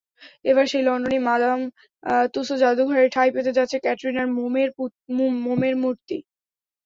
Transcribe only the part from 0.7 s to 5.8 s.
সেই লন্ডনেই madame Tussauds জাদুঘরে ঠাঁই পেতে যাচ্ছে ক্যাটরিনার মোমের